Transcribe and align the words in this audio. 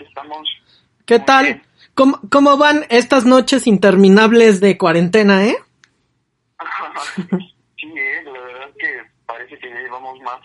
Estamos. 0.00 0.48
¿Qué 1.06 1.18
tal? 1.18 1.62
¿Cómo, 1.94 2.20
¿Cómo, 2.30 2.56
van 2.56 2.86
estas 2.88 3.24
noches 3.26 3.66
interminables 3.66 4.60
de 4.60 4.78
cuarentena, 4.78 5.46
eh? 5.46 5.56
sí, 7.76 7.86
eh, 7.86 8.22
la 8.24 8.32
verdad 8.32 8.68
es 8.68 8.74
que 8.76 9.02
parece 9.26 9.58
que 9.58 9.68
ya 9.68 9.80
llevamos 9.80 10.18
más 10.20 10.40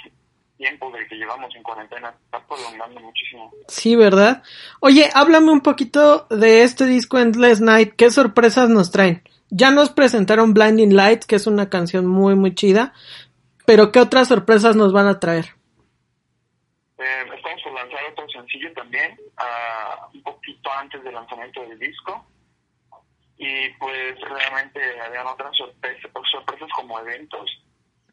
tiempo 0.58 0.92
del 0.92 1.08
que 1.08 1.16
llevamos 1.16 1.54
en 1.56 1.64
cuarentena. 1.64 2.14
Está 2.26 2.46
prolongando 2.48 3.00
muchísimo. 3.02 3.52
Sí, 3.68 3.96
¿verdad? 3.96 4.44
Oye, 4.80 5.10
háblame 5.14 5.52
un 5.52 5.62
poquito 5.62 6.28
de 6.30 6.64
este 6.64 6.86
disco 6.86 7.18
Endless 7.20 7.62
Night. 7.62 7.94
¿Qué 7.96 8.10
sorpresas 8.12 8.70
nos 8.70 8.92
traen? 8.92 9.24
Ya 9.50 9.72
nos 9.72 9.90
presentaron 9.90 10.54
Blinding 10.54 10.96
Lights, 10.96 11.26
que 11.26 11.36
es 11.36 11.48
una 11.48 11.70
canción 11.70 12.08
muy, 12.08 12.36
muy 12.36 12.56
chida. 12.56 12.94
Pero 13.66 13.92
¿qué 13.92 14.00
otras 14.00 14.28
sorpresas 14.28 14.76
nos 14.76 14.94
van 14.94 15.08
a 15.08 15.20
traer? 15.20 15.56
Eh, 16.98 17.24
estamos 17.36 17.62
por 17.64 17.74
lanzar 17.74 18.00
otro 18.12 18.25
sencillo 18.46 18.74
también, 18.74 19.18
uh, 19.38 20.16
un 20.16 20.24
poquito 20.24 20.72
antes 20.72 21.04
del 21.04 21.14
lanzamiento 21.14 21.62
del 21.62 21.80
disco. 21.80 22.26
Y 23.38 23.70
pues 23.72 24.20
realmente 24.22 24.80
habían 25.02 25.28
otras 25.28 25.56
sorpresas, 25.58 26.10
sorpresas 26.32 26.70
como 26.76 27.00
eventos. 27.00 27.64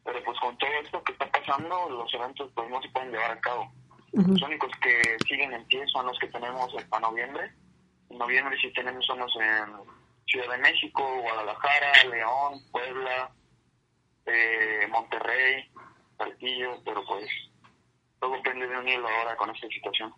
Pero 0.03 0.21
pues 0.23 0.37
con 0.39 0.57
todo 0.57 0.69
esto 0.83 1.03
que 1.03 1.13
está 1.13 1.31
pasando, 1.31 1.89
los 1.89 2.13
eventos 2.13 2.51
pues 2.53 2.69
no 2.69 2.81
se 2.81 2.89
pueden 2.89 3.11
llevar 3.11 3.31
a 3.31 3.39
cabo. 3.39 3.71
Uh 4.11 4.21
-huh. 4.21 4.27
Los 4.27 4.41
únicos 4.41 4.71
que 4.81 5.17
siguen 5.27 5.53
en 5.53 5.65
pie 5.67 5.87
son 5.87 6.05
los 6.05 6.19
que 6.19 6.27
tenemos 6.27 6.73
para 6.89 7.07
noviembre. 7.07 7.51
En 8.09 8.17
noviembre 8.17 8.57
sí 8.59 8.71
tenemos 8.73 9.07
unos 9.09 9.33
en 9.37 9.73
Ciudad 10.27 10.49
de 10.51 10.57
México, 10.57 11.21
Guadalajara, 11.21 11.91
León, 12.09 12.61
Puebla, 12.71 13.31
eh, 14.25 14.87
Monterrey, 14.89 15.71
Saltillo, 16.17 16.81
pero 16.83 17.03
pues 17.05 17.29
todo 18.19 18.35
depende 18.35 18.67
de 18.67 18.77
un 18.77 18.87
hilo 18.87 19.07
ahora 19.07 19.35
con 19.35 19.49
esta 19.49 19.67
situación. 19.67 20.13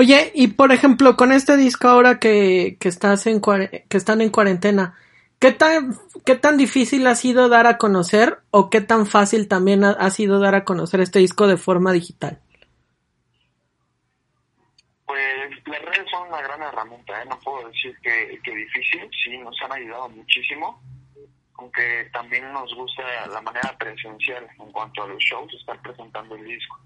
Oye, 0.00 0.32
y 0.34 0.46
por 0.46 0.72
ejemplo, 0.72 1.14
con 1.14 1.30
este 1.30 1.58
disco 1.58 1.86
ahora 1.86 2.18
que, 2.18 2.78
que 2.80 2.88
estás 2.88 3.26
en 3.26 3.42
que 3.42 3.96
están 3.98 4.22
en 4.22 4.30
cuarentena, 4.30 4.96
¿qué 5.38 5.52
tan 5.52 5.94
qué 6.24 6.36
tan 6.36 6.56
difícil 6.56 7.06
ha 7.06 7.14
sido 7.14 7.50
dar 7.50 7.66
a 7.66 7.76
conocer 7.76 8.38
o 8.50 8.70
qué 8.70 8.80
tan 8.80 9.04
fácil 9.04 9.46
también 9.46 9.84
ha, 9.84 9.90
ha 9.90 10.08
sido 10.08 10.40
dar 10.40 10.54
a 10.54 10.64
conocer 10.64 11.00
este 11.00 11.18
disco 11.18 11.46
de 11.46 11.58
forma 11.58 11.92
digital? 11.92 12.40
Pues 15.04 15.50
las 15.66 15.82
redes 15.82 16.10
son 16.10 16.28
una 16.28 16.40
gran 16.40 16.62
herramienta, 16.62 17.22
¿eh? 17.22 17.26
no 17.28 17.38
puedo 17.40 17.68
decir 17.68 17.94
que, 18.02 18.40
que 18.42 18.56
difícil, 18.56 19.06
sí, 19.22 19.36
nos 19.36 19.54
han 19.60 19.72
ayudado 19.72 20.08
muchísimo, 20.08 20.82
aunque 21.58 22.08
también 22.10 22.50
nos 22.54 22.74
gusta 22.74 23.02
la 23.30 23.42
manera 23.42 23.76
presencial 23.78 24.48
en 24.58 24.72
cuanto 24.72 25.02
a 25.02 25.08
los 25.08 25.22
shows, 25.22 25.52
estar 25.52 25.78
presentando 25.82 26.36
el 26.36 26.46
disco. 26.46 26.80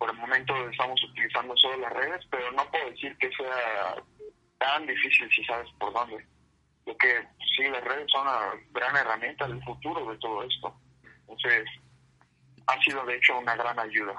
Por 0.00 0.08
el 0.08 0.16
momento 0.16 0.54
estamos 0.70 0.98
utilizando 1.04 1.54
solo 1.58 1.76
las 1.76 1.92
redes, 1.92 2.26
pero 2.30 2.50
no 2.52 2.64
puedo 2.70 2.88
decir 2.88 3.14
que 3.18 3.28
sea 3.36 4.02
tan 4.58 4.86
difícil 4.86 5.28
si 5.30 5.44
sabes 5.44 5.68
por 5.78 5.92
dónde. 5.92 6.24
Lo 6.86 6.96
que 6.96 7.20
sí, 7.54 7.64
las 7.70 7.84
redes 7.84 8.06
son 8.10 8.22
una 8.22 8.40
gran 8.72 8.96
herramienta 8.96 9.46
del 9.46 9.62
futuro 9.62 10.10
de 10.10 10.16
todo 10.16 10.42
esto. 10.42 10.74
Entonces, 11.20 11.68
ha 12.66 12.80
sido 12.80 13.04
de 13.04 13.16
hecho 13.16 13.38
una 13.38 13.54
gran 13.54 13.78
ayuda. 13.78 14.14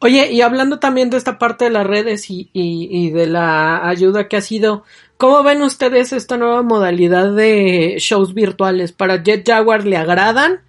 Oye, 0.00 0.32
y 0.32 0.40
hablando 0.40 0.78
también 0.78 1.10
de 1.10 1.18
esta 1.18 1.38
parte 1.38 1.66
de 1.66 1.70
las 1.70 1.86
redes 1.86 2.30
y, 2.30 2.48
y, 2.54 2.88
y, 2.90 3.10
de 3.10 3.26
la 3.26 3.86
ayuda 3.86 4.26
que 4.26 4.38
ha 4.38 4.40
sido, 4.40 4.84
¿cómo 5.18 5.42
ven 5.42 5.60
ustedes 5.60 6.14
esta 6.14 6.38
nueva 6.38 6.62
modalidad 6.62 7.30
de 7.34 7.96
shows 7.98 8.32
virtuales? 8.32 8.92
¿Para 8.92 9.22
Jet 9.22 9.46
Jaguar 9.46 9.84
le 9.84 9.98
agradan? 9.98 10.62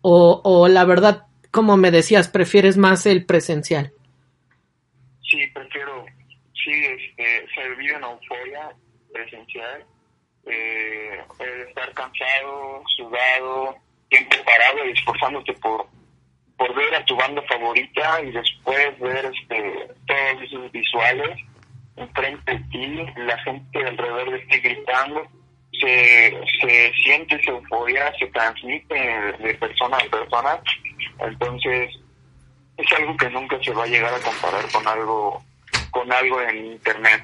¿O, 0.00 0.40
o 0.44 0.68
la 0.68 0.84
verdad, 0.84 1.27
como 1.50 1.76
me 1.76 1.90
decías, 1.90 2.28
prefieres 2.28 2.76
más 2.76 3.06
el 3.06 3.24
presencial? 3.26 3.92
Sí, 5.22 5.46
prefiero, 5.48 6.06
sí, 6.52 6.72
este, 6.72 7.46
se 7.54 7.68
vive 7.76 7.94
en 7.94 8.02
euforia 8.04 8.70
presencial, 9.12 9.84
eh, 10.46 11.20
estar 11.68 11.92
cansado, 11.94 12.82
sudado, 12.96 13.76
tiempo 14.08 14.36
parado 14.44 14.88
y 14.88 14.92
esforzándote 14.92 15.52
por 15.54 15.86
por 16.56 16.74
ver 16.74 16.92
a 16.92 17.04
tu 17.04 17.14
banda 17.14 17.40
favorita 17.42 18.20
y 18.20 18.32
después 18.32 18.98
ver 18.98 19.26
este 19.26 19.88
todos 20.06 20.42
esos 20.42 20.72
visuales 20.72 21.38
enfrente 21.98 22.52
de 22.52 22.58
ti, 22.70 23.06
la 23.16 23.38
gente 23.38 23.78
alrededor 23.84 24.30
de 24.30 24.38
ti 24.46 24.58
gritando, 24.60 25.26
se, 25.80 26.40
se 26.60 26.92
siente 27.04 27.36
esa 27.36 27.50
euforia, 27.50 28.12
se 28.18 28.26
transmite 28.28 28.94
de 28.94 29.54
persona 29.54 29.96
a 29.96 30.10
persona, 30.10 30.60
entonces 31.20 31.94
es 32.76 32.92
algo 32.96 33.16
que 33.16 33.30
nunca 33.30 33.58
se 33.62 33.72
va 33.72 33.84
a 33.84 33.86
llegar 33.86 34.14
a 34.14 34.20
comparar 34.20 34.70
con 34.70 34.86
algo 34.86 35.42
con 35.90 36.12
algo 36.12 36.40
en 36.42 36.66
internet. 36.66 37.22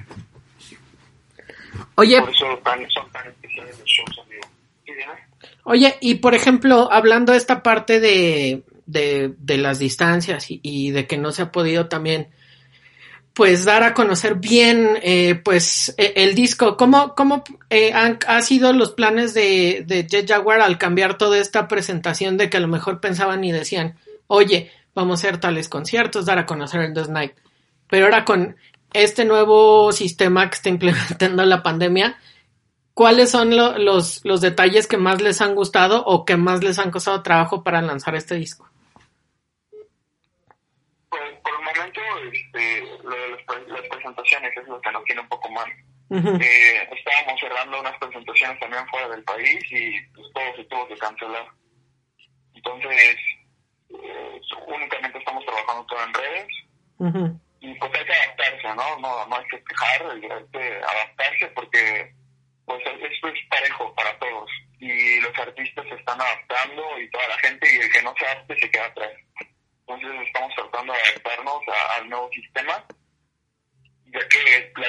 Oye, 1.95 2.19
por 2.19 2.29
eso 2.29 2.57
tan, 2.63 2.89
son 2.89 3.09
tan 3.11 3.27
especiales 3.27 3.79
los 3.79 3.87
shows, 3.87 4.19
amigo. 4.25 4.47
¿Sí, 4.85 4.91
Oye, 5.63 5.95
y 6.01 6.15
por 6.15 6.35
ejemplo, 6.35 6.91
hablando 6.91 7.31
de 7.31 7.37
esta 7.37 7.63
parte 7.63 7.99
de, 7.99 8.63
de, 8.85 9.33
de 9.37 9.57
las 9.57 9.79
distancias 9.79 10.51
y, 10.51 10.59
y, 10.61 10.91
de 10.91 11.07
que 11.07 11.17
no 11.17 11.31
se 11.31 11.43
ha 11.43 11.51
podido 11.51 11.87
también 11.87 12.29
pues 13.35 13.65
dar 13.65 13.83
a 13.83 13.93
conocer 13.93 14.35
bien 14.35 14.97
eh, 15.03 15.35
pues 15.35 15.93
el 15.97 16.33
disco 16.33 16.77
cómo 16.77 17.13
cómo 17.15 17.43
eh, 17.69 17.91
han 17.93 18.17
ha 18.27 18.41
sido 18.41 18.71
los 18.73 18.91
planes 18.91 19.33
de, 19.33 19.83
de 19.85 20.07
Jet 20.07 20.27
Jaguar 20.27 20.61
al 20.61 20.77
cambiar 20.77 21.17
toda 21.17 21.37
esta 21.37 21.67
presentación 21.67 22.37
de 22.37 22.49
que 22.49 22.57
a 22.57 22.61
lo 22.61 22.69
mejor 22.69 23.01
pensaban 23.01 23.43
y 23.43 23.51
decían 23.51 23.97
oye 24.27 24.71
vamos 24.95 25.19
a 25.23 25.27
hacer 25.27 25.39
tales 25.39 25.67
conciertos 25.67 26.25
dar 26.25 26.39
a 26.39 26.45
conocer 26.45 26.81
el 26.81 26.93
The 26.93 27.11
Night 27.11 27.33
pero 27.89 28.05
ahora 28.05 28.23
con 28.23 28.55
este 28.93 29.25
nuevo 29.25 29.91
sistema 29.91 30.49
que 30.49 30.55
está 30.55 30.69
implementando 30.69 31.45
la 31.45 31.61
pandemia 31.61 32.17
¿Cuáles 32.95 33.29
son 33.29 33.53
lo, 33.53 33.77
los, 33.77 34.23
los 34.23 34.39
detalles 34.39 34.87
que 34.87 34.95
más 34.95 35.21
les 35.21 35.41
han 35.41 35.53
gustado 35.53 36.05
o 36.05 36.23
que 36.23 36.37
más 36.37 36.63
les 36.63 36.79
han 36.79 36.91
costado 36.91 37.21
trabajo 37.23 37.61
para 37.61 37.81
lanzar 37.81 38.15
este 38.15 38.35
disco? 38.35 38.69
Pues, 41.09 41.21
por 41.43 41.51
el 41.51 41.65
momento, 41.65 41.99
este, 42.31 42.94
las, 43.47 43.87
presentaciones 43.89 44.57
es 44.57 44.67
lo 44.67 44.81
que 44.81 44.91
nos 44.91 45.03
tiene 45.05 45.21
un 45.21 45.29
poco 45.29 45.49
mal. 45.51 45.71
Uh 46.09 46.17
-huh. 46.17 46.41
eh, 46.41 46.87
estábamos 46.91 47.39
cerrando 47.39 47.79
unas 47.79 47.97
presentaciones 47.97 48.59
también 48.59 48.87
fuera 48.87 49.09
del 49.09 49.23
país 49.23 49.59
y 49.71 50.01
pues, 50.13 50.27
todo 50.33 50.55
se 50.55 50.63
tuvo 50.65 50.87
que 50.87 50.97
cancelar. 50.97 51.47
Entonces, 52.53 53.17
eh, 53.89 54.41
únicamente 54.67 55.17
estamos 55.17 55.45
trabajando 55.45 55.85
todo 55.85 56.03
en 56.03 56.13
redes. 56.13 56.47
Uh 56.97 57.05
-huh. 57.05 57.39
Y 57.61 57.73
pues 57.75 57.91
hay 57.95 58.05
que 58.05 58.13
adaptarse, 58.13 58.67
¿no? 58.75 58.99
No, 58.99 59.25
no 59.25 59.35
hay 59.35 59.45
que 59.45 59.63
quejar, 59.63 60.11
hay 60.11 60.21
que 60.21 60.81
adaptarse 60.83 61.47
porque 61.55 62.13
pues 62.65 62.81
esto 62.85 63.27
es 63.27 63.39
parejo 63.49 63.93
para 63.95 64.17
todos 64.19 64.49
y 64.79 65.19
los 65.21 65.37
artistas 65.37 65.85
se 65.87 65.95
están 65.95 66.19
adaptando 66.19 66.99
y 66.99 67.09
toda 67.09 67.27
la 67.27 67.37
gente 67.39 67.67
y 67.73 67.77
el 67.79 67.91
que 67.91 68.01
no 68.01 68.13
se 68.17 68.25
adapte 68.25 68.59
se 68.59 68.71
queda 68.71 68.85
atrás. 68.85 69.11
Entonces 69.87 70.27
estamos 70.27 70.53
tratando 70.55 70.93
de 70.93 70.99
adaptarnos 70.99 71.61
a, 71.67 71.95
al 71.95 72.09
nuevo 72.09 72.29
sistema, 72.31 72.54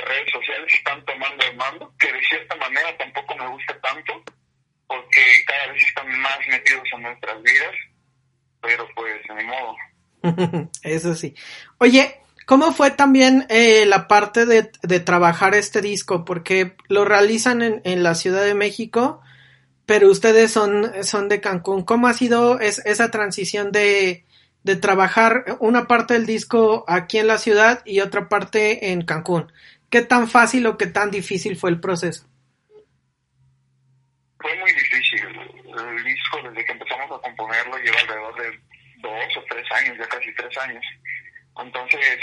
redes 0.03 0.31
sociales 0.33 0.73
están 0.73 1.05
tomando 1.05 1.45
el 1.45 1.57
mando, 1.57 1.93
que 1.99 2.13
de 2.13 2.21
cierta 2.23 2.57
manera 2.57 2.97
tampoco 2.99 3.37
me 3.37 3.49
gusta 3.49 3.79
tanto, 3.81 4.23
porque 4.87 5.45
cada 5.47 5.73
vez 5.73 5.85
están 5.85 6.21
más 6.21 6.39
metidos 6.49 6.85
en 6.93 7.03
nuestras 7.03 7.43
vidas, 7.43 7.75
pero 8.61 8.89
pues 8.95 9.21
ni 9.37 9.45
modo. 9.45 9.77
Eso 10.83 11.15
sí. 11.15 11.35
Oye, 11.79 12.21
¿Cómo 12.47 12.73
fue 12.73 12.93
también 12.93 13.45
eh, 13.49 13.87
la 13.87 14.07
parte 14.07 14.47
de, 14.47 14.71
de, 14.83 15.01
trabajar 15.01 15.57
este 15.57 15.81
disco? 15.81 16.25
Porque 16.25 16.77
lo 16.87 17.05
realizan 17.05 17.61
en, 17.61 17.81
en, 17.83 18.05
la 18.05 18.15
Ciudad 18.15 18.45
de 18.45 18.55
México, 18.55 19.21
pero 19.85 20.09
ustedes 20.09 20.53
son, 20.53 20.93
son 21.03 21.29
de 21.29 21.41
Cancún. 21.41 21.83
¿Cómo 21.83 22.07
ha 22.07 22.13
sido 22.13 22.61
es, 22.61 22.79
esa 22.87 23.11
transición 23.11 23.73
de, 23.73 24.25
de 24.63 24.77
trabajar 24.77 25.57
una 25.59 25.89
parte 25.89 26.15
del 26.15 26.25
disco 26.25 26.85
aquí 26.87 27.19
en 27.19 27.27
la 27.27 27.39
ciudad 27.39 27.83
y 27.85 27.99
otra 27.99 28.29
parte 28.29 28.93
en 28.93 29.03
Cancún? 29.03 29.51
¿Qué 29.91 30.03
tan 30.03 30.29
fácil 30.29 30.67
o 30.67 30.77
qué 30.77 30.87
tan 30.87 31.11
difícil 31.11 31.57
fue 31.57 31.71
el 31.71 31.81
proceso? 31.81 32.27
Fue 34.39 34.55
muy 34.57 34.73
difícil. 34.73 35.25
El 35.25 36.05
disco, 36.05 36.43
desde 36.43 36.65
que 36.65 36.73
empezamos 36.73 37.11
a 37.11 37.23
componerlo, 37.23 37.79
lleva 37.79 38.01
alrededor 38.01 38.35
de 38.43 38.61
dos 38.99 39.37
o 39.37 39.45
tres 39.49 39.65
años, 39.73 39.99
ya 39.99 40.09
casi 40.09 40.35
tres 40.35 40.57
años 40.59 40.85
Entonces, 41.59 42.19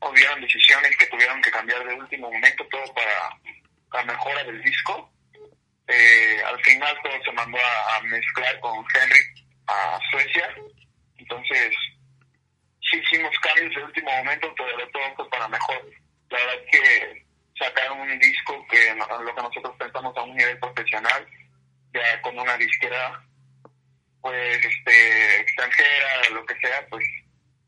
hubieron 0.00 0.40
decisiones 0.40 0.96
que 0.96 1.06
tuvieron 1.06 1.40
que 1.42 1.50
cambiar 1.50 1.86
de 1.86 1.94
último 1.94 2.30
momento 2.30 2.66
todo 2.66 2.94
para 2.94 3.38
la 3.92 4.04
mejora 4.04 4.44
del 4.44 4.62
disco. 4.62 5.10
Eh, 5.88 6.42
al 6.44 6.60
final 6.64 6.96
todo 7.02 7.12
se 7.24 7.32
mandó 7.32 7.58
a, 7.58 8.00
mezclar 8.02 8.58
con 8.60 8.84
Henry 8.94 9.46
a 9.66 9.98
Suecia. 10.10 10.54
Entonces, 11.18 11.74
sí 12.80 12.98
hicimos 12.98 13.38
cambios 13.40 13.74
de 13.74 13.84
último 13.84 14.10
momento, 14.10 14.54
pero 14.56 14.90
todo 14.90 15.14
fue 15.16 15.30
para 15.30 15.48
mejor. 15.48 15.90
La 16.30 16.38
verdad 16.38 16.54
es 16.64 16.70
que 16.70 17.26
sacar 17.58 17.92
un 17.92 18.18
disco 18.18 18.66
que 18.68 18.94
lo 18.94 19.50
que 19.50 19.55
pensamos 19.76 20.16
a 20.16 20.22
un 20.22 20.36
nivel 20.36 20.58
profesional, 20.58 21.26
ya 21.92 22.22
con 22.22 22.38
una 22.38 22.56
disquera 22.56 23.22
pues 24.20 24.58
este 24.64 25.40
extranjera, 25.40 26.30
lo 26.34 26.44
que 26.46 26.56
sea, 26.56 26.84
pues 26.90 27.04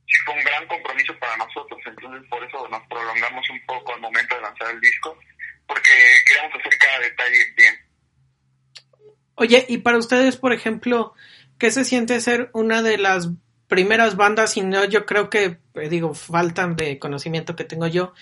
sí 0.06 0.18
fue 0.24 0.34
un 0.34 0.42
gran 0.42 0.66
compromiso 0.66 1.16
para 1.18 1.36
nosotros, 1.36 1.80
entonces 1.86 2.28
por 2.28 2.42
eso 2.42 2.68
nos 2.68 2.82
prolongamos 2.88 3.48
un 3.50 3.60
poco 3.66 3.94
al 3.94 4.00
momento 4.00 4.34
de 4.34 4.42
lanzar 4.42 4.70
el 4.70 4.80
disco, 4.80 5.16
porque 5.66 5.90
queríamos 6.26 6.58
hacer 6.58 6.78
cada 6.78 6.98
detalle 7.00 7.38
bien. 7.56 7.74
Oye, 9.36 9.66
y 9.68 9.78
para 9.78 9.98
ustedes, 9.98 10.36
por 10.36 10.52
ejemplo, 10.52 11.14
¿qué 11.58 11.70
se 11.70 11.84
siente 11.84 12.20
ser 12.20 12.50
una 12.54 12.82
de 12.82 12.98
las 12.98 13.28
primeras 13.68 14.16
bandas, 14.16 14.56
y 14.56 14.62
no 14.62 14.84
yo 14.86 15.06
creo 15.06 15.30
que, 15.30 15.58
eh, 15.74 15.88
digo, 15.88 16.14
faltan 16.14 16.74
de 16.74 16.98
conocimiento 16.98 17.54
que 17.54 17.64
tengo 17.64 17.86
yo, 17.86 18.14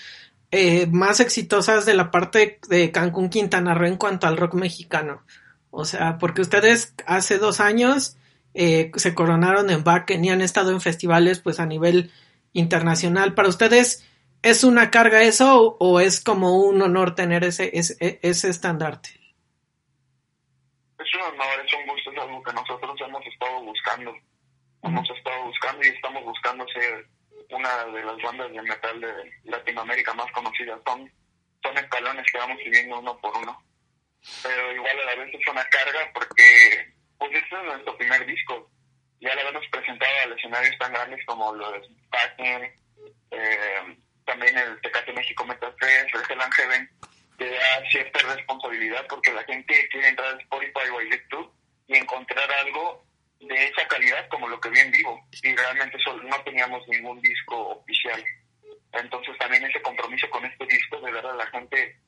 eh, 0.50 0.86
más 0.86 1.20
exitosas 1.20 1.86
de 1.86 1.94
la 1.94 2.10
parte 2.10 2.60
de 2.68 2.92
Cancún 2.92 3.30
Quintana 3.30 3.74
Roo 3.74 3.86
en 3.86 3.96
cuanto 3.96 4.26
al 4.26 4.36
rock 4.36 4.54
mexicano? 4.54 5.22
O 5.70 5.84
sea, 5.84 6.18
porque 6.18 6.40
ustedes 6.40 6.94
hace 7.06 7.38
dos 7.38 7.60
años 7.60 8.16
eh, 8.54 8.90
se 8.96 9.14
coronaron 9.14 9.68
en 9.70 9.84
Bakken 9.84 10.24
y 10.24 10.30
han 10.30 10.40
estado 10.40 10.70
en 10.70 10.80
festivales 10.80 11.40
pues 11.40 11.60
a 11.60 11.66
nivel 11.66 12.10
internacional. 12.54 13.34
¿Para 13.34 13.48
ustedes 13.48 14.08
es 14.42 14.64
una 14.64 14.90
carga 14.90 15.22
eso 15.22 15.76
o, 15.78 16.00
es 16.00 16.22
como 16.22 16.62
un 16.62 16.80
honor 16.80 17.14
tener 17.14 17.44
ese, 17.44 17.76
ese, 17.76 18.18
ese 18.22 18.48
estandarte? 18.48 19.10
Es 20.98 21.14
un 21.14 21.20
honor, 21.34 21.66
es 21.66 21.72
un 21.74 21.86
gusto, 21.86 22.10
es 22.10 22.18
algo 22.18 22.42
que 22.42 22.52
nosotros 22.52 23.00
hemos 23.06 23.26
estado 23.26 23.62
buscando. 23.62 24.14
Hemos 24.82 25.10
estado 25.10 25.44
buscando 25.44 25.84
y 25.84 25.88
estamos 25.88 26.24
buscando 26.24 26.66
ser 26.68 27.06
una 27.50 27.84
de 27.84 28.02
las 28.02 28.16
bandas 28.22 28.52
de 28.52 28.62
metal 28.62 29.00
de 29.00 29.32
Latinoamérica 29.44 30.14
más 30.14 30.30
conocidas. 30.32 30.80
Son, 30.86 31.10
son 31.62 31.78
escalones 31.78 32.26
que 32.30 32.38
vamos 32.38 32.58
subiendo 32.62 32.98
uno 32.98 33.16
por 33.18 33.36
uno. 33.36 33.62
Pero 34.42 34.72
igual 34.72 35.00
a 35.00 35.04
la 35.04 35.14
vez 35.16 35.34
es 35.34 35.48
una 35.48 35.64
carga 35.66 36.10
porque 36.12 36.94
pues 37.18 37.32
este 37.32 37.56
es 37.56 37.62
nuestro 37.62 37.96
primer 37.96 38.26
disco. 38.26 38.70
Ya 39.20 39.34
lo 39.34 39.48
hemos 39.48 39.66
presentado 39.68 40.12
a 40.12 40.34
escenarios 40.34 40.76
tan 40.78 40.92
grandes 40.92 41.24
como 41.26 41.54
los 41.54 41.88
Packing, 42.10 42.70
eh, 43.30 43.96
también 44.24 44.56
el 44.58 44.80
Tecate 44.82 45.12
México 45.12 45.44
Metal 45.44 45.74
3, 45.78 46.06
el 46.12 46.20
Hell 46.28 46.40
and 46.42 46.52
Heaven, 46.54 46.90
te 47.38 47.50
da 47.50 47.90
cierta 47.90 48.34
responsabilidad 48.34 49.06
porque 49.08 49.32
la 49.32 49.44
gente 49.44 49.88
quiere 49.90 50.08
entrar 50.08 50.34
a 50.34 50.38
Spotify 50.38 50.88
o 50.92 50.98
a 50.98 51.04
YouTube 51.04 51.52
y 51.86 51.96
encontrar 51.96 52.50
algo 52.52 53.06
de 53.40 53.66
esa 53.66 53.86
calidad 53.88 54.28
como 54.28 54.48
lo 54.48 54.60
que 54.60 54.70
vi 54.70 54.80
en 54.80 54.90
vivo. 54.90 55.26
Y 55.42 55.54
realmente 55.54 55.98
solo, 56.02 56.22
no 56.22 56.40
teníamos 56.42 56.86
ningún 56.88 57.20
disco 57.20 57.68
oficial. 57.68 58.22
Entonces 58.92 59.36
también 59.38 59.64
ese 59.64 59.80
compromiso 59.82 60.28
con 60.30 60.44
este 60.44 60.66
disco 60.66 61.00
de 61.00 61.12
dar 61.12 61.26
a 61.26 61.34
la 61.34 61.46
gente 61.48 61.98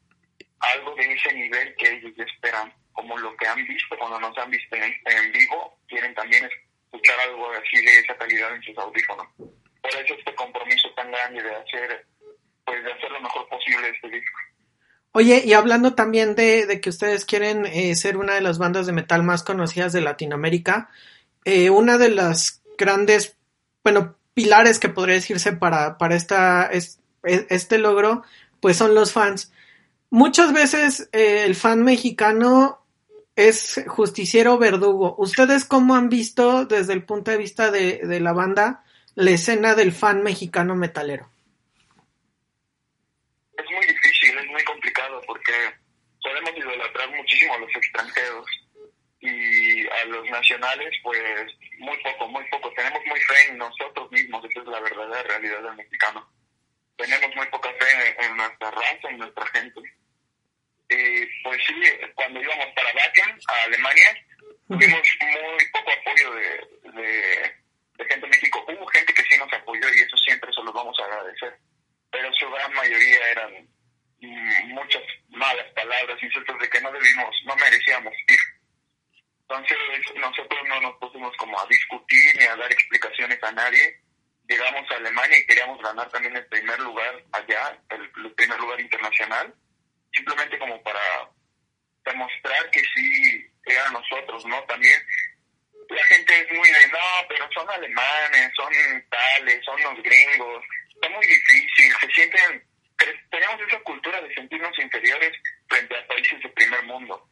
algo 0.61 0.95
de 0.95 1.13
ese 1.13 1.33
nivel 1.35 1.75
que 1.77 1.93
ellos 1.93 2.13
esperan 2.19 2.73
como 2.93 3.17
lo 3.19 3.37
que 3.37 3.47
han 3.47 3.65
visto 3.67 3.97
cuando 3.99 4.19
nos 4.19 4.37
han 4.39 4.51
visto 4.51 4.75
en, 4.75 5.33
vivo, 5.33 5.79
quieren 5.87 6.15
también 6.15 6.49
escuchar 6.85 7.17
algo 7.29 7.49
así 7.53 7.85
de 7.85 7.99
esa 8.01 8.17
calidad 8.17 8.55
en 8.55 8.63
sus 8.63 8.77
audífonos. 8.77 9.27
Por 9.37 9.91
eso 9.93 10.15
este 10.19 10.35
compromiso 10.35 10.91
tan 10.97 11.11
grande 11.11 11.43
de 11.43 11.55
hacer, 11.55 12.07
pues 12.65 12.83
de 12.83 12.93
hacer 12.93 13.11
lo 13.13 13.21
mejor 13.21 13.49
posible 13.49 13.89
este 13.89 14.09
disco. 14.11 14.39
Oye, 15.13 15.43
y 15.45 15.53
hablando 15.53 15.95
también 15.95 16.35
de, 16.35 16.67
de 16.67 16.81
que 16.81 16.91
ustedes 16.91 17.25
quieren 17.25 17.67
eh, 17.67 17.95
ser 17.95 18.17
una 18.17 18.35
de 18.35 18.41
las 18.41 18.59
bandas 18.59 18.87
de 18.87 18.93
metal 18.93 19.23
más 19.23 19.43
conocidas 19.43 19.93
de 19.93 20.01
Latinoamérica, 20.01 20.91
eh, 21.49 21.71
una 21.71 21.97
de 21.97 22.11
las 22.11 22.63
grandes, 22.77 23.39
bueno, 23.83 24.19
pilares 24.35 24.79
que 24.79 24.91
podría 24.91 25.15
decirse 25.15 25.53
para, 25.53 25.97
para 25.97 26.15
esta, 26.15 26.67
es, 26.67 27.01
este 27.23 27.79
logro, 27.79 28.23
pues 28.61 28.77
son 28.77 28.95
los 28.95 29.15
fans. 29.15 29.51
Muchas 30.11 30.53
veces 30.53 31.09
eh, 31.13 31.45
el 31.47 31.55
fan 31.55 31.83
mexicano 31.85 32.85
es 33.35 33.83
justiciero 33.87 34.59
verdugo. 34.59 35.15
¿Ustedes 35.17 35.65
cómo 35.65 35.97
han 35.97 36.11
visto 36.11 36.67
desde 36.67 36.93
el 36.93 37.05
punto 37.05 37.31
de 37.31 37.39
vista 37.39 37.71
de, 37.71 38.01
de 38.05 38.21
la 38.21 38.35
banda 38.35 38.85
la 39.15 39.31
escena 39.31 39.75
del 39.75 39.93
fan 39.93 40.23
mexicano 40.23 40.75
metalero? 40.75 41.31
Es 43.57 43.65
muy 43.71 43.87
difícil, 43.87 44.39
es 44.39 44.47
muy 44.49 44.63
complicado 44.65 45.23
porque 45.27 45.53
podemos 46.23 46.51
idolatrar 46.59 47.11
muchísimo 47.17 47.55
a 47.55 47.59
los 47.59 47.71
extranjeros 47.75 48.47
y 49.21 49.87
a 49.89 50.05
los 50.07 50.29
nacionales 50.31 50.95
pues 51.03 51.21
muy 51.79 51.97
poco, 51.99 52.29
muy 52.29 52.45
poco. 52.51 52.73
Tenemos 52.73 53.05
muy 53.07 53.21
fe 53.21 53.49
en 53.51 53.59
nosotros 53.59 54.11
mismos, 54.11 54.45
esa 54.45 54.61
es 54.61 54.67
la 54.67 54.81
verdadera 54.81 55.23
realidad 55.23 55.63
del 55.63 55.77
mexicano. 55.77 56.31
Tenemos 56.97 57.35
muy 57.37 57.47
poca 57.47 57.73
fe 57.75 58.17
en 58.25 58.37
nuestra 58.37 58.71
raza, 58.71 59.09
en 59.09 59.19
nuestra 59.19 59.47
gente 59.47 59.81
eh, 60.89 61.29
pues 61.45 61.61
sí, 61.67 61.75
cuando 62.15 62.41
íbamos 62.41 62.67
para 62.75 62.93
Wacken, 62.95 63.39
a 63.49 63.63
Alemania, 63.65 64.25
tuvimos 64.69 65.03
muy 65.21 65.67
poco 65.71 65.91
apoyo 65.93 66.35
de, 66.35 66.93
de, 66.95 68.05
gente 68.09 68.27
de 68.27 68.29
México. 68.29 68.65
Hubo 68.67 68.87
gente 68.87 69.13
que 69.13 69.23
sí 69.25 69.37
nos 69.39 69.53
apoyó 69.53 69.87
y 69.93 70.01
eso 70.01 70.17
siempre 70.17 70.51
se 70.53 70.63
los 70.63 70.73
vamos 70.73 70.99
a 70.99 71.05
agradecer, 71.05 71.59
pero 72.11 72.33
su 72.35 72.51
gran 72.51 72.73
mayoría 72.73 73.31
eran 73.33 73.69
muchas 74.69 75.03
malas 75.29 75.67
palabras, 75.75 76.23
insultos 76.23 76.59
de 76.59 76.69
que 76.71 76.81
no 76.81 76.91
debimos, 76.91 77.37
no 77.45 77.55
merecíamos 77.57 78.15
ir. 78.29 78.41
Entonces 79.43 79.79
nosotros 80.17 80.61
no 80.69 80.81
nos 80.81 80.97
pusimos 80.97 81.37
como 81.37 81.59
a 81.59 81.67
discutir 81.67 82.37
ni 82.39 82.45
a 82.45 82.57
dar 82.57 82.73
explicaciones 82.73 83.43
a 83.43 83.53
nadie. 83.53 84.01
Llegamos 84.49 84.91
a 84.91 84.95
Alemania 84.95 85.39
y 85.39 85.47
queríamos 85.47 85.81
ganar 85.83 86.09
también 86.11 86.35
el 86.35 86.47
primer 86.47 86.81
lugar 86.81 87.23
allá, 87.33 87.79
el 87.91 88.33
primer 88.33 88.59
lugar 88.59 88.81
internacional 88.99 89.55
simplemente 90.13 90.59
como 90.59 90.83
para 90.83 91.01
demostrar 92.05 92.71
que 92.71 92.81
sí 92.81 93.47
eran 93.67 93.93
nosotros, 93.93 94.45
¿no? 94.47 94.63
También 94.65 95.01
la 95.89 96.05
gente 96.05 96.41
es 96.41 96.57
muy 96.57 96.69
de, 96.69 96.89
no, 96.89 97.29
pero 97.29 97.49
son 97.53 97.69
alemanes, 97.71 98.53
son 98.57 98.73
tales, 99.11 99.65
son 99.65 99.81
los 99.83 100.03
gringos, 100.03 100.65
está 100.95 101.09
muy 101.11 101.27
difícil, 101.27 101.93
se 102.01 102.11
sienten, 102.11 102.65
tenemos 103.31 103.61
esa 103.67 103.79
cultura 103.81 104.21
de 104.21 104.35
sentirnos 104.35 104.79
inferiores 104.79 105.33
frente 105.69 105.97
a 105.97 106.07
países 106.07 106.43
de 106.43 106.49
primer 106.51 106.83
mundo, 106.85 107.29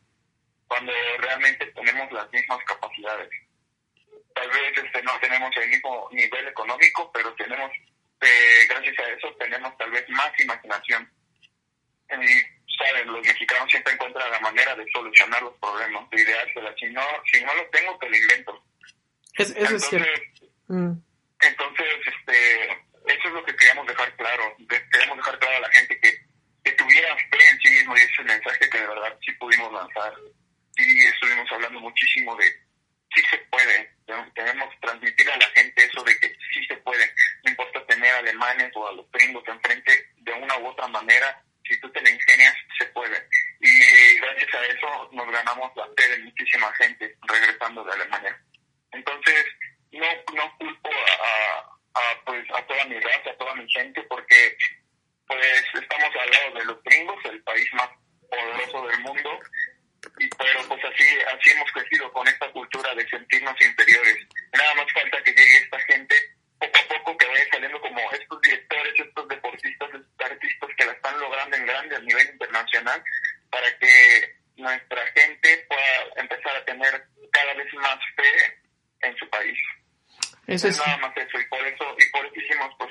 cuando 0.69 0.93
realmente 1.19 1.67
tenemos 1.67 2.13
las 2.13 2.31
mismas 2.31 2.63
capacidades. 2.65 3.31
Tal 4.35 4.51
vez 4.51 4.85
este, 4.85 5.03
no 5.03 5.19
tenemos 5.21 5.51
el 5.57 5.69
mismo 5.69 6.09
nivel 6.13 6.49
económico, 6.49 7.11
pero 7.13 7.35
tenemos, 7.35 7.71
eh, 8.21 8.67
gracias 8.69 8.99
a 8.99 9.09
eso, 9.09 9.35
tenemos 9.39 9.77
tal 9.79 9.91
vez 9.91 10.09
más 10.11 10.31
imaginación. 10.39 11.16
Y 12.11 12.77
saben, 12.77 13.07
los 13.09 13.27
mexicanos 13.27 13.71
siempre 13.71 13.93
encuentran 13.93 14.31
la 14.31 14.41
manera 14.41 14.75
de 14.75 14.87
solucionar 14.93 15.43
los 15.43 15.55
problemas, 15.59 16.09
de 16.11 16.23
ideársela. 16.23 16.75
Si 16.79 16.87
no, 16.87 17.03
si 17.33 17.43
no 17.43 17.55
lo 17.55 17.67
tengo, 17.71 17.99
te 17.99 18.09
lo 18.09 18.17
invento. 18.17 18.65
eso 19.35 19.53
entonces, 19.53 19.83
es 19.83 19.89
cierto. 19.89 20.47
Mm. 20.69 20.93
Entonces, 21.41 21.87
este, 22.07 22.65
eso 23.07 23.29
es 23.29 23.33
lo 23.33 23.45
que 23.45 23.57
queríamos 23.57 23.87
dejar 23.87 24.15
claro. 24.17 24.57
queríamos 24.69 25.17
dejar 25.19 25.39
claro 25.39 25.57
a 25.57 25.61
la 25.61 25.71
gente 25.71 26.01
que, 26.01 26.11
que 26.65 26.73
tuviera 26.73 27.17
fe 27.17 27.39
en 27.51 27.59
sí 27.61 27.71
mismo 27.71 27.97
y 27.97 28.01
ese 28.01 28.23
mensaje 28.23 28.71
que 28.71 28.79
de 28.79 28.87
verdad 28.87 29.19
sí 29.25 29.33
pudimos 29.33 29.73
lanzar. 29.73 30.15
Sí 30.77 31.01
estuvimos 31.07 31.51
hablando 31.53 31.81
muchísimo 31.81 32.37
de 32.37 32.47
sí 33.15 33.23
se 33.31 33.39
puede. 33.51 33.97
Tenemos 34.35 34.71
que 34.71 34.81
transmitir 34.81 35.31
a 35.31 35.37
la 35.37 35.49
gente 35.51 35.85
eso 35.85 36.03
de 36.05 36.19
que 36.19 36.29
sí 36.53 36.65
se 36.67 36.77
puede. 36.79 37.13
No 37.45 37.51
importa 37.51 37.87
tener 37.87 38.15
alemanes 38.15 38.71
o 38.75 38.89
a 38.89 38.93
los 38.93 39.11
gringos 39.11 39.45
enfrente 39.47 40.11
de 40.19 40.33
una 40.33 40.59
u 40.59 40.67
otra 40.67 40.87
manera 40.89 41.43
si 41.69 41.79
tú 41.81 41.91
te 41.93 42.01
la 42.01 42.11
ingenias, 42.11 42.55
se 42.79 42.87
puede. 42.87 43.29
Y 43.61 44.19
gracias 44.19 44.55
a 44.55 44.67
eso 44.67 45.09
nos 45.13 45.31
ganamos 45.31 45.73
la 45.77 45.87
fe 45.97 46.09
de 46.09 46.19
muchísima 46.25 46.73
gente 46.75 47.17
regresando 47.23 47.85
de 47.85 47.93
Alemania. 47.93 48.41
Entonces, 48.93 49.47
no, 49.93 50.07
no 50.35 50.57
culpo 50.59 50.91
a, 50.91 52.01
a, 52.01 52.25
pues, 52.25 52.45
a 52.55 52.67
toda 52.67 52.85
mi 52.87 53.01
raza, 53.01 53.31
a 53.31 53.37
toda 53.37 53.55
mi 53.55 53.71
gente, 53.71 54.03
porque 54.05 54.57
pues 55.27 55.65
estamos 55.75 56.11
al 56.15 56.31
lado 56.31 56.55
de 56.55 56.65
los 56.67 56.83
gringos, 56.85 57.25
el 57.25 57.43
país 57.43 57.69
más 57.73 57.89
poderoso 58.31 58.87
del 58.87 59.01
mundo, 59.01 59.41
pero 60.39 60.69
pues 60.69 60.85
así, 60.85 61.05
así 61.35 61.51
hemos 61.51 61.71
crecido 61.73 62.13
con 62.13 62.27
esta 62.29 62.51
cultura 62.53 62.95
de 62.95 63.09
sentirnos 63.09 63.61
inferiores. 63.61 64.19
Nada 64.53 64.75
más 64.75 64.87
Pues 80.63 80.75
eso 80.75 80.83
es 80.83 80.89
nada 80.89 80.99
más 81.09 81.17
eso, 81.17 81.39
y 81.39 81.45
por 81.49 81.67
eso, 81.67 81.85
y 81.99 82.11
por 82.11 82.25
eso 82.25 82.35
hicimos 82.35 82.75
pues 82.79 82.91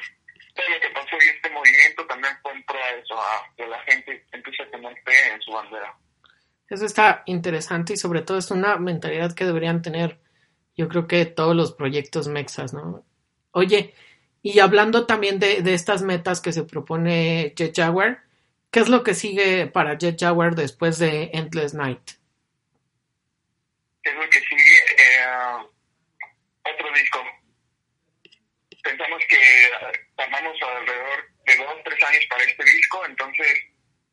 todo 0.54 0.70
lo 0.70 0.80
que 0.80 0.90
pasó 0.90 1.16
y 1.20 1.30
este 1.36 1.50
movimiento 1.50 2.06
también 2.06 2.34
fue 2.42 2.52
en 2.52 2.64
pro 2.64 2.78
a 2.78 2.90
eso, 2.92 3.20
a 3.20 3.56
que 3.58 3.68
la 3.68 3.80
gente 3.82 4.26
empiece 4.32 4.64
a 4.64 4.70
tener 4.70 4.94
fe 5.04 5.34
en 5.34 5.42
su 5.42 5.52
bandera. 5.52 5.98
Eso 6.70 6.86
está 6.86 7.24
interesante 7.26 7.94
y 7.94 7.98
sobre 7.98 8.22
todo 8.22 8.38
es 8.38 8.52
una 8.52 8.78
mentalidad 8.78 9.34
que 9.34 9.46
deberían 9.46 9.82
tener, 9.82 10.20
yo 10.78 10.88
creo 10.88 11.08
que 11.08 11.26
todos 11.26 11.56
los 11.56 11.74
proyectos 11.74 12.28
mexas, 12.28 12.74
¿no? 12.74 13.04
Oye, 13.52 13.96
y 14.44 14.60
hablando 14.60 15.08
también 15.08 15.40
de, 15.40 15.64
de 15.64 15.74
estas 15.74 16.04
metas 16.04 16.42
que 16.42 16.54
se 16.54 16.64
propone 16.64 17.54
Jet 17.56 17.76
Jaguar, 17.76 18.24
¿qué 18.70 18.80
es 18.80 18.90
lo 18.90 19.04
que 19.04 19.16
sigue 19.16 19.66
para 19.66 19.98
Jet 19.98 20.20
Jaguar 20.20 20.54
después 20.54 21.00
de 21.00 21.32
Endless 21.34 21.74
Night? 21.74 22.12
¿Qué 24.04 24.12
es 24.12 24.16
lo 24.16 24.30
que 24.30 24.40
sigue? 24.40 24.78
Eh, 25.00 25.66
otro 26.64 26.94
disco. 26.94 27.20
Pensamos 28.86 29.24
que 29.28 29.72
tardamos 30.16 30.62
alrededor 30.62 31.28
de 31.44 31.56
dos, 31.56 31.84
tres 31.84 32.04
años 32.04 32.24
para 32.30 32.44
este 32.44 32.64
disco, 32.64 33.04
entonces 33.08 33.66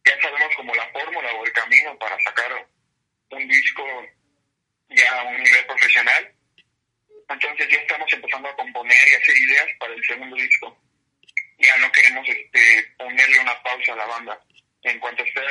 ya 0.02 0.18
sabemos 0.22 0.56
como 0.56 0.74
la 0.74 0.88
fórmula 0.88 1.30
o 1.34 1.44
el 1.44 1.52
camino 1.52 1.98
para 1.98 2.18
sacar 2.22 2.66
un 3.32 3.48
disco 3.48 3.84
ya 4.88 5.20
a 5.20 5.24
un 5.24 5.42
nivel 5.42 5.66
profesional. 5.66 6.34
Entonces 7.28 7.68
ya 7.68 7.80
estamos 7.80 8.10
empezando 8.14 8.48
a 8.48 8.56
componer 8.56 9.08
y 9.08 9.14
hacer 9.14 9.36
ideas 9.36 9.68
para 9.78 9.92
el 9.92 10.04
segundo 10.06 10.36
disco. 10.36 10.78
Ya 11.58 11.76
no 11.76 11.92
queremos 11.92 12.26
este, 12.26 12.94
ponerle 12.96 13.40
una 13.40 13.62
pausa 13.62 13.92
a 13.92 13.96
la 13.96 14.06
banda. 14.06 14.40
En 14.84 14.98
cuanto 15.00 15.22
esté 15.22 15.42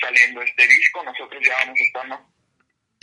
saliendo 0.00 0.40
este 0.40 0.68
disco, 0.68 1.02
nosotros 1.02 1.42
ya 1.44 1.54
vamos 1.58 1.78
a 1.94 2.24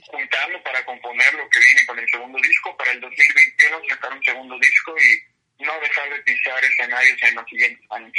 juntando 0.08 0.64
para 0.64 0.86
componer 0.86 1.34
lo 1.34 1.50
que 1.50 1.60
viene 1.60 1.86
con 1.86 2.00
el 2.00 2.10
segundo 2.10 2.40
disco. 2.40 2.78
Para 2.78 2.92
el 2.92 3.02
2021 3.02 3.82
sacar 3.90 4.14
un 4.14 4.24
segundo 4.24 4.58
disco 4.58 4.96
y 4.98 5.35
no 5.60 5.80
dejar 5.80 6.10
de 6.10 6.22
pisar 6.24 6.64
escenarios 6.64 7.18
en 7.24 7.36
los 7.36 7.50
siguientes 7.50 7.86
años. 7.92 8.14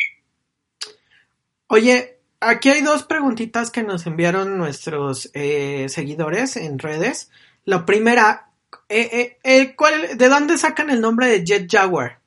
Oye, 1.69 2.19
aquí 2.41 2.71
hay 2.71 2.83
dos 2.83 3.03
preguntitas 3.05 3.71
que 3.71 3.83
nos 3.83 4.07
enviaron 4.07 4.57
nuestros 4.57 5.31
eh, 5.35 5.89
seguidores 5.89 6.57
en 6.57 6.79
redes. 6.79 7.31
La 7.65 7.85
primera, 7.85 8.51
eh, 8.89 9.39
eh, 9.43 9.75
¿cuál, 9.75 10.17
¿de 10.17 10.29
dónde 10.29 10.57
sacan 10.59 10.91
el 10.91 11.01
nombre 11.01 11.27
de 11.27 11.45
Jet 11.45 11.71
Jaguar? 11.71 12.21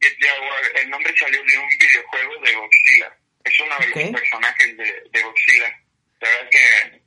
Jet 0.00 0.16
Jaguar, 0.20 0.62
el 0.82 0.90
nombre 0.90 1.14
salió 1.16 1.40
de 1.44 1.58
un 1.58 1.68
videojuego 1.78 2.44
de 2.44 2.54
Godzilla. 2.54 3.16
Es 3.44 3.60
uno 3.60 3.74
de 3.78 3.86
los 3.86 4.20
personajes 4.20 4.76
de, 4.76 4.84
de 5.10 5.22
Godzilla. 5.22 5.80
La 6.20 6.28
verdad 6.28 6.50
que 6.50 7.02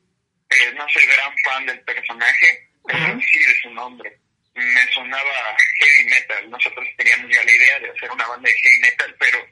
no 0.74 0.86
soy 0.89 1.05
gran 1.05 1.34
fan 1.44 1.65
del 1.65 1.82
personaje, 1.82 2.70
pero 2.88 3.20
sí 3.20 3.39
de 3.39 3.55
su 3.62 3.70
nombre. 3.72 4.20
Me 4.55 4.91
sonaba 4.93 5.57
heavy 5.79 6.09
metal. 6.09 6.50
Nosotros 6.50 6.88
teníamos 6.97 7.29
ya 7.29 7.43
la 7.43 7.53
idea 7.53 7.79
de 7.79 7.89
hacer 7.91 8.12
una 8.12 8.25
banda 8.25 8.50
de 8.50 8.55
heavy 8.55 8.79
metal, 8.79 9.15
pero 9.19 9.45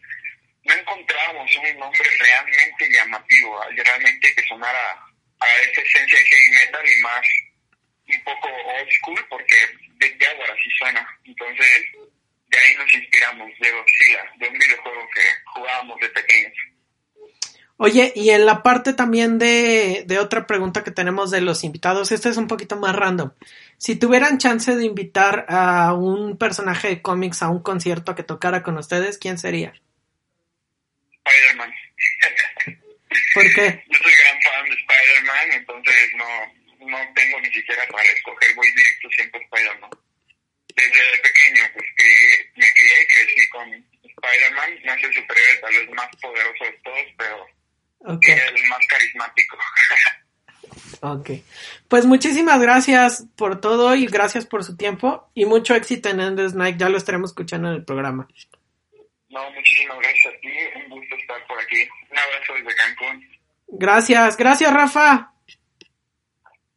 no 0.63 0.74
encontrábamos 0.74 1.55
un 1.57 1.77
nombre 1.79 2.10
realmente 2.19 2.89
llamativo, 2.89 3.62
realmente 3.75 4.33
que 4.33 4.48
sonara 4.48 5.00
a 5.39 5.57
esa 5.57 5.81
esencia 5.81 6.19
de 6.19 6.25
heavy 6.25 6.51
metal 6.51 6.89
y 6.89 7.01
más 7.01 7.27
un 8.07 8.24
poco 8.24 8.48
old 8.48 8.91
school, 8.91 9.25
porque 9.29 9.55
de 9.98 10.17
Jaguar 10.19 10.51
así 10.51 10.69
suena. 10.77 11.19
Entonces, 11.25 11.83
de 12.48 12.60
ahí 12.60 12.75
nos 12.75 12.93
inspiramos, 12.93 13.50
de 13.60 13.72
Godzilla, 13.72 14.31
de 14.38 14.48
un 14.48 14.57
videojuego 14.57 15.10
que 15.10 15.22
jugábamos 15.45 16.00
de 16.00 16.10
pequeños. 16.10 16.53
Oye, 17.77 18.13
y 18.15 18.30
en 18.30 18.46
la 18.46 18.62
parte 18.62 18.94
también 18.94 19.39
de, 19.39 20.03
de 20.06 20.20
otra 20.20 20.46
pregunta 20.46 20.84
que 20.84 20.92
tenemos 20.92 21.32
de 21.32 21.42
los 21.42 21.63
invitados, 21.63 22.12
esta 22.12 22.30
es 22.30 22.38
un 22.38 22.48
poquito 22.48 22.77
más 22.77 22.96
random. 22.96 23.32
Si 23.77 23.96
tuvieran 23.96 24.38
chance 24.38 24.75
de 24.75 24.86
invitar 24.86 25.46
a 25.50 25.94
un 25.94 26.38
personaje 26.38 26.88
de 26.88 27.01
cómics 27.01 27.42
a 27.42 27.50
un 27.50 27.63
concierto 27.63 28.15
que 28.15 28.24
tocara 28.24 28.62
con 28.62 28.77
ustedes, 28.77 29.18
¿quién 29.18 29.39
sería? 29.39 29.74
Spider-Man. 31.25 31.74
¿Por 33.34 33.44
qué? 33.53 33.84
Yo 33.89 33.98
soy 33.98 34.13
gran 34.22 34.42
fan 34.42 34.70
de 34.70 34.75
Spider-Man, 34.75 35.51
entonces 35.53 36.12
no, 36.15 36.88
no 36.88 37.13
tengo 37.15 37.39
ni 37.42 37.51
siquiera 37.53 37.86
para 37.88 38.03
escoger, 38.03 38.53
voy 38.56 38.68
directo 38.68 39.10
siempre 39.15 39.42
a 39.42 39.44
Spider-Man. 39.44 39.92
Desde 40.75 41.20
pequeño, 41.22 41.63
pues 41.74 41.86
me 42.56 42.74
crié 42.74 43.01
y 43.01 43.08
crecí 43.08 43.50
con 43.50 43.74
Spider-Man, 44.03 44.80
no 44.86 44.94
es 44.94 45.03
el 45.03 45.13
superhéroe 45.13 45.58
tal 45.58 45.74
vez 45.74 45.89
más 45.89 46.10
poderoso 46.22 46.63
de 46.65 46.72
todos, 46.84 47.06
pero 47.18 47.48
okay. 48.03 48.36
el 48.36 48.69
más 48.69 48.79
carismático. 48.89 49.57
ok. 51.01 51.29
Pues 51.88 52.05
muchísimas 52.05 52.62
gracias 52.62 53.25
por 53.36 53.60
todo 53.62 53.95
y 53.95 54.05
gracias 54.05 54.45
por 54.45 54.63
su 54.63 54.77
tiempo 54.77 55.29
y 55.33 55.45
mucho 55.45 55.75
éxito 55.75 56.10
en 56.10 56.19
Endless 56.19 56.55
Night, 56.55 56.77
ya 56.77 56.89
lo 56.89 56.98
estaremos 56.98 57.31
escuchando 57.31 57.69
en 57.69 57.75
el 57.75 57.86
programa. 57.86 58.27
No, 59.29 59.50
muchísimas 59.51 59.98
gracias 59.98 60.33
a 60.33 60.39
ti. 60.39 60.50
Un 60.83 60.89
gusto 60.89 61.15
estar 61.15 61.48
por 61.48 61.60
aquí. 61.60 61.88
Un 62.12 62.17
abrazo 62.17 62.53
desde 62.53 62.75
Cancún. 62.75 63.27
Gracias, 63.67 64.38
gracias 64.38 64.72
Rafa. 64.72 65.32